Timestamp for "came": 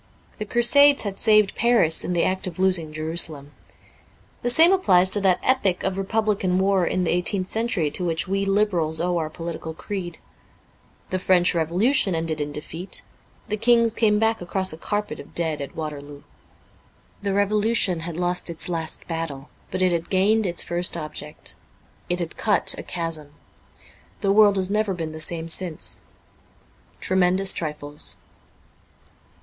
13.93-14.17